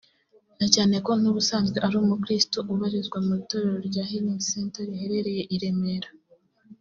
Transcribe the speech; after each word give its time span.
na 0.57 0.67
cyane 0.75 0.95
ko 1.05 1.11
n'ubusanzwe 1.21 1.77
ari 1.85 1.95
umukristo 2.03 2.57
ubarizwa 2.71 3.17
mu 3.25 3.33
itorero 3.41 3.77
rya 3.89 4.03
Healing 4.09 4.41
Centre 4.49 4.83
riherereye 4.89 5.43
i 5.57 5.57
Remera 5.61 6.09